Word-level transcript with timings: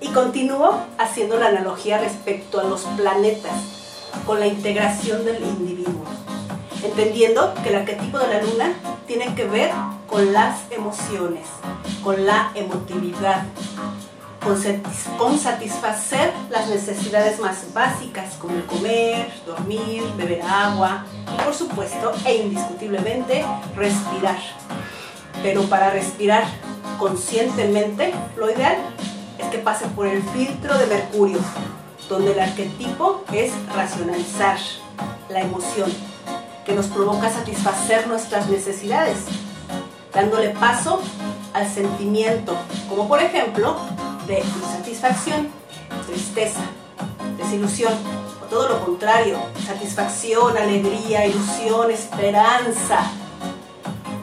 Y 0.00 0.08
continúo 0.08 0.78
haciendo 0.98 1.38
la 1.38 1.48
analogía 1.48 1.98
respecto 1.98 2.60
a 2.60 2.64
los 2.64 2.82
planetas, 2.82 3.52
con 4.26 4.40
la 4.40 4.46
integración 4.46 5.24
del 5.24 5.42
individuo, 5.42 6.04
entendiendo 6.82 7.54
que 7.62 7.68
el 7.70 7.76
arquetipo 7.76 8.18
de 8.18 8.28
la 8.28 8.42
luna 8.42 8.72
tiene 9.06 9.34
que 9.34 9.44
ver 9.44 9.70
con 10.08 10.32
las 10.32 10.70
emociones, 10.70 11.46
con 12.02 12.26
la 12.26 12.50
emotividad, 12.54 13.44
con, 15.18 15.38
satisfacer 15.38 16.32
las 16.50 16.68
necesidades 16.68 17.40
más 17.40 17.72
básicas 17.74 18.34
como 18.36 18.54
el 18.56 18.64
comer, 18.64 19.32
dormir, 19.44 20.04
beber 20.16 20.42
agua 20.42 21.04
y 21.34 21.42
por 21.42 21.52
supuesto 21.52 22.12
e 22.24 22.36
indiscutiblemente 22.36 23.44
respirar. 23.74 24.38
Pero 25.42 25.62
para 25.64 25.90
respirar 25.90 26.44
conscientemente, 26.98 28.14
lo 28.36 28.50
ideal 28.50 28.76
es 29.38 29.46
que 29.48 29.58
pase 29.58 29.86
por 29.88 30.06
el 30.06 30.22
filtro 30.22 30.76
de 30.78 30.86
Mercurio, 30.86 31.38
donde 32.08 32.32
el 32.32 32.40
arquetipo 32.40 33.24
es 33.32 33.52
racionalizar 33.74 34.58
la 35.28 35.40
emoción, 35.40 35.92
que 36.64 36.72
nos 36.72 36.86
provoca 36.86 37.30
satisfacer 37.30 38.06
nuestras 38.06 38.48
necesidades, 38.48 39.18
dándole 40.12 40.50
paso 40.50 41.00
al 41.52 41.68
sentimiento, 41.68 42.56
como 42.88 43.08
por 43.08 43.22
ejemplo 43.22 43.76
de 44.26 44.40
insatisfacción, 44.40 45.48
tristeza, 46.06 46.60
desilusión, 47.38 47.92
o 48.42 48.46
todo 48.46 48.68
lo 48.68 48.84
contrario, 48.84 49.38
satisfacción, 49.66 50.56
alegría, 50.56 51.26
ilusión, 51.26 51.90
esperanza. 51.90 53.10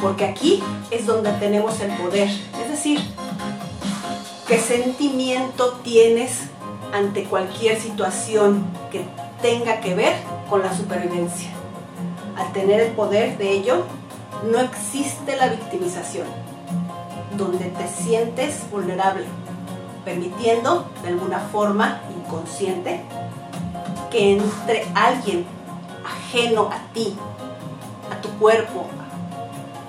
Porque 0.00 0.26
aquí 0.26 0.62
es 0.90 1.06
donde 1.06 1.32
tenemos 1.32 1.80
el 1.80 1.90
poder. 1.92 2.28
Es 2.62 2.68
decir, 2.68 3.00
qué 4.46 4.60
sentimiento 4.60 5.80
tienes 5.82 6.42
ante 6.92 7.24
cualquier 7.24 7.80
situación 7.80 8.64
que 8.92 9.04
tenga 9.42 9.80
que 9.80 9.94
ver 9.94 10.14
con 10.48 10.62
la 10.62 10.74
supervivencia. 10.74 11.50
Al 12.36 12.52
tener 12.52 12.80
el 12.80 12.92
poder 12.92 13.38
de 13.38 13.50
ello, 13.50 13.84
no 14.50 14.60
existe 14.60 15.36
la 15.36 15.48
victimización, 15.48 16.26
donde 17.36 17.66
te 17.66 17.88
sientes 17.88 18.70
vulnerable, 18.70 19.24
permitiendo 20.04 20.88
de 21.02 21.08
alguna 21.08 21.40
forma 21.40 22.00
inconsciente 22.16 23.00
que 24.10 24.36
entre 24.36 24.86
alguien 24.94 25.44
ajeno 26.04 26.70
a 26.70 26.92
ti, 26.92 27.16
a 28.12 28.20
tu 28.20 28.28
cuerpo, 28.38 28.86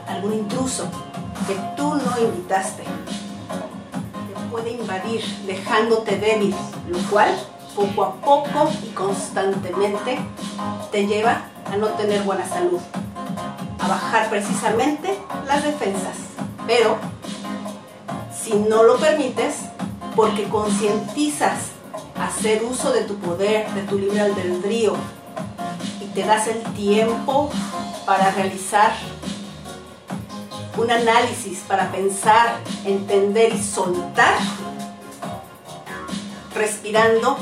algún 0.08 0.34
intruso 0.34 0.86
que 1.46 1.56
tú 1.76 1.94
no 1.94 2.20
invitaste, 2.20 2.84
te 2.84 3.27
puede 4.58 4.72
invadir 4.72 5.24
dejándote 5.46 6.18
débil, 6.18 6.56
lo 6.88 6.98
cual 7.10 7.30
poco 7.76 8.04
a 8.04 8.16
poco 8.16 8.72
y 8.84 8.90
constantemente 8.90 10.18
te 10.92 11.06
lleva 11.06 11.44
a 11.72 11.78
no 11.78 11.88
tener 11.90 12.24
buena 12.24 12.48
salud, 12.48 12.80
a 13.80 13.88
bajar 13.88 14.32
precisamente 14.32 15.20
las 15.46 15.64
defensas. 15.64 16.18
Pero 16.66 16.98
si 18.36 18.56
no 18.56 18.82
lo 18.82 18.98
permites, 18.98 19.58
porque 20.16 20.46
concientizas 20.46 21.68
hacer 22.20 22.64
uso 22.64 22.92
de 22.92 23.02
tu 23.02 23.16
poder, 23.18 23.72
de 23.74 23.84
tu 23.84 24.00
libre 24.00 24.22
albedrío 24.22 24.96
y 26.02 26.06
te 26.16 26.24
das 26.24 26.48
el 26.48 26.64
tiempo 26.74 27.52
para 28.08 28.32
realizar 28.32 28.92
un 30.78 30.92
análisis, 30.92 31.60
para 31.68 31.92
pensar, 31.92 32.58
entender 32.86 33.54
y 33.54 33.62
soltar, 33.62 34.36
respirando, 36.54 37.38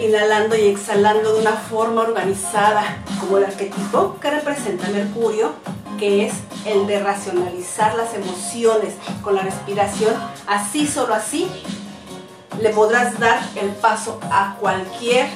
inhalando 0.00 0.56
y 0.56 0.68
exhalando 0.68 1.34
de 1.34 1.40
una 1.40 1.52
forma 1.52 2.02
organizada, 2.02 3.02
como 3.20 3.38
el 3.38 3.44
arquetipo 3.44 4.18
que 4.20 4.30
representa 4.30 4.88
Mercurio, 4.88 5.52
que 5.98 6.26
es 6.26 6.34
el 6.64 6.86
de 6.86 7.00
racionalizar 7.00 7.94
las 7.94 8.14
emociones 8.14 8.94
con 9.22 9.34
la 9.34 9.42
respiración, 9.42 10.14
así, 10.46 10.86
solo 10.86 11.14
así, 11.14 11.48
le 12.60 12.70
podrás 12.70 13.18
dar 13.18 13.40
el 13.60 13.70
paso 13.70 14.20
a 14.30 14.56
cualquier 14.60 15.28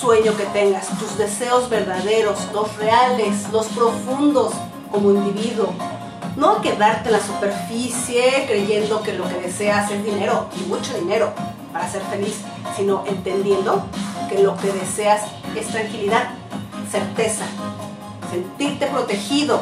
sueño 0.00 0.36
que 0.36 0.44
tengas, 0.46 0.86
tus 0.98 1.16
deseos 1.16 1.68
verdaderos, 1.68 2.38
los 2.52 2.76
reales, 2.76 3.48
los 3.50 3.66
profundos 3.68 4.52
como 4.90 5.10
individuo. 5.10 5.74
No 6.36 6.60
quedarte 6.60 7.08
en 7.08 7.12
la 7.12 7.20
superficie 7.20 8.44
creyendo 8.46 9.02
que 9.02 9.14
lo 9.14 9.26
que 9.26 9.36
deseas 9.36 9.90
es 9.90 10.04
dinero 10.04 10.48
y 10.54 10.68
mucho 10.68 10.92
dinero 10.92 11.32
para 11.72 11.88
ser 11.88 12.02
feliz, 12.02 12.42
sino 12.76 13.04
entendiendo 13.06 13.86
que 14.28 14.42
lo 14.42 14.54
que 14.58 14.70
deseas 14.70 15.22
es 15.56 15.66
tranquilidad, 15.68 16.28
certeza, 16.90 17.46
sentirte 18.30 18.86
protegido 18.86 19.60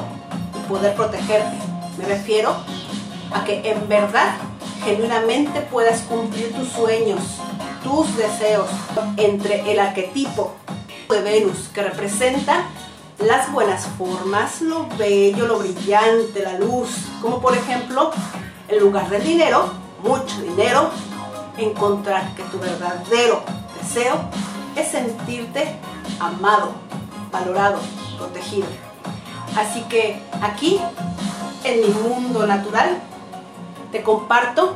y 0.59 0.69
poder 0.69 0.97
protegerte. 0.97 1.57
Me 1.97 2.07
refiero 2.07 2.57
a 3.33 3.45
que 3.45 3.71
en 3.71 3.89
verdad 3.89 4.35
genuinamente 4.85 5.61
puedas 5.61 6.01
cumplir 6.03 6.53
tus 6.55 6.69
sueños, 6.71 7.21
tus 7.85 8.17
deseos, 8.17 8.69
entre 9.17 9.71
el 9.71 9.79
arquetipo 9.79 10.55
de 11.09 11.23
Venus 11.23 11.69
que 11.73 11.83
representa 11.83 12.65
las 13.19 13.51
buenas 13.53 13.87
formas, 13.99 14.61
lo 14.61 14.87
bello, 14.99 15.47
lo 15.47 15.59
brillante, 15.59 16.43
la 16.43 16.59
luz, 16.59 16.89
como 17.23 17.41
por 17.41 17.57
ejemplo, 17.57 18.11
en 18.69 18.81
lugar 18.81 19.09
del 19.09 19.23
dinero, 19.23 19.71
mucho 20.03 20.41
dinero, 20.43 20.91
encontrar 21.57 22.35
que 22.35 22.43
tu 22.45 22.59
verdadero 22.59 23.43
deseo 23.81 24.17
es 24.77 24.89
sentirte 24.89 25.77
amado, 26.19 26.73
valorado, 27.31 27.79
protegido. 28.19 28.67
Así 29.57 29.83
que 29.83 30.21
aquí, 30.43 30.81
en 31.63 31.81
mi 31.81 31.89
mundo 31.89 32.47
natural, 32.47 32.99
te 33.93 34.03
comparto 34.03 34.75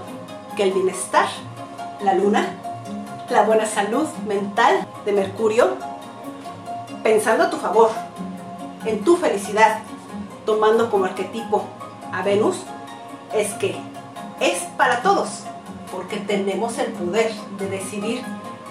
que 0.57 0.63
el 0.63 0.73
bienestar, 0.73 1.27
la 2.03 2.15
luna, 2.15 2.55
la 3.31 3.43
buena 3.43 3.67
salud 3.67 4.07
mental 4.27 4.87
de 5.05 5.13
Mercurio, 5.13 5.77
pensando 7.03 7.45
a 7.45 7.51
tu 7.51 7.57
favor, 7.57 7.91
en 8.85 9.05
tu 9.05 9.17
felicidad, 9.17 9.81
tomando 10.47 10.91
como 10.91 11.05
arquetipo 11.05 11.65
a 12.13 12.23
Venus, 12.23 12.57
es 13.35 13.53
que 13.55 13.77
es 14.41 14.63
para 14.77 15.03
todos, 15.03 15.45
porque 15.93 16.17
tenemos 16.19 16.79
el 16.79 16.93
poder 16.93 17.33
de 17.59 17.69
decidir 17.69 18.23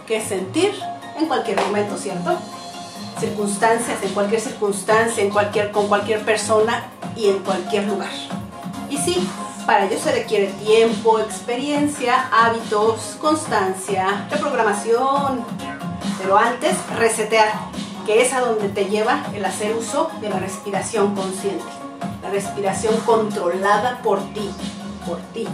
qué 0.07 0.21
sentir 0.21 0.73
en 1.17 1.27
cualquier 1.27 1.59
momento, 1.61 1.97
¿cierto? 1.97 2.37
Circunstancias, 3.19 3.97
en 4.03 4.13
cualquier 4.13 4.41
circunstancia, 4.41 5.23
en 5.23 5.29
cualquier, 5.29 5.71
con 5.71 5.87
cualquier 5.87 6.23
persona 6.23 6.85
y 7.15 7.27
en 7.29 7.39
cualquier 7.39 7.85
lugar. 7.85 8.11
Y 8.89 8.97
sí, 8.97 9.27
para 9.65 9.85
ello 9.85 9.99
se 9.99 10.11
requiere 10.13 10.47
tiempo, 10.63 11.19
experiencia, 11.19 12.29
hábitos, 12.31 13.17
constancia, 13.19 14.27
reprogramación. 14.31 15.43
Pero 16.19 16.37
antes, 16.37 16.75
resetear, 16.95 17.51
que 18.07 18.21
es 18.21 18.33
a 18.33 18.39
donde 18.39 18.69
te 18.69 18.85
lleva 18.85 19.25
el 19.35 19.45
hacer 19.45 19.75
uso 19.75 20.09
de 20.21 20.29
la 20.29 20.39
respiración 20.39 21.13
consciente. 21.13 21.65
La 22.23 22.29
respiración 22.29 22.95
controlada 23.05 24.01
por 24.01 24.19
ti, 24.33 24.49
por 25.05 25.19
ti. 25.33 25.45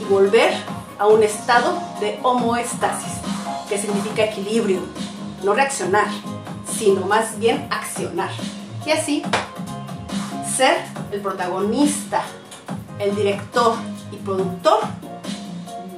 Y 0.00 0.04
volver 0.04 0.54
a 0.98 1.08
un 1.08 1.22
estado 1.22 1.76
de 2.00 2.18
homoestasis, 2.22 3.12
que 3.68 3.76
significa 3.76 4.24
equilibrio, 4.24 4.80
no 5.42 5.52
reaccionar, 5.52 6.06
sino 6.78 7.06
más 7.06 7.38
bien 7.38 7.66
accionar. 7.70 8.30
Y 8.86 8.92
así, 8.92 9.22
ser 10.56 10.76
el 11.12 11.20
protagonista 11.20 12.22
el 12.98 13.14
director 13.14 13.74
y 14.12 14.16
productor 14.16 14.80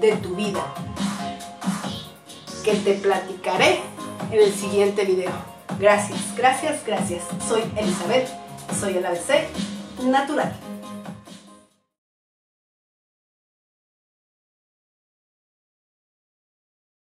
de 0.01 0.17
tu 0.17 0.35
vida, 0.35 0.65
que 2.65 2.75
te 2.75 2.95
platicaré 2.95 3.81
en 4.31 4.41
el 4.41 4.53
siguiente 4.53 5.05
video. 5.05 5.60
Gracias, 5.81 6.21
gracias, 6.37 6.85
gracias. 6.87 7.23
Soy 7.49 7.63
Elizabeth, 7.75 8.29
soy 8.79 8.99
el 8.99 9.07
ABC 9.07 9.49
Natural. 10.05 10.53